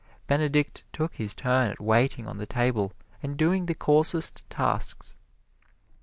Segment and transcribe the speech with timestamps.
[0.25, 5.15] Benedict took his turn at waiting on the table and doing the coarsest tasks.